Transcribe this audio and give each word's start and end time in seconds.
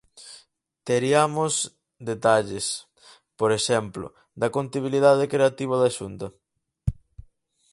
Teriamos 0.87 1.53
detalles, 2.11 2.65
por 3.39 3.49
exemplo, 3.59 4.05
da 4.41 4.53
contabilidade 4.57 5.29
creativa 5.33 5.75
da 5.83 5.93
Xunta? 5.97 6.27